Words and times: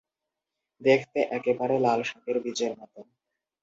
দেখতে 0.81 1.19
একেবারে 1.37 1.75
লাল 1.79 1.99
শাকের 2.03 2.37
বীজের 2.43 2.71
মত। 2.79 2.93